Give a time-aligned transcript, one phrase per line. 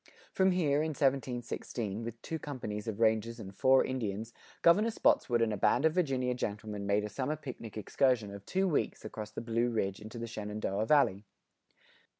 [0.33, 5.53] From here, in 1716, with two companies of rangers and four Indians, Governor Spotswood and
[5.53, 9.41] a band of Virginia gentlemen made a summer picnic excursion of two weeks across the
[9.41, 11.23] Blue Ridge into the Shenandoah Valley.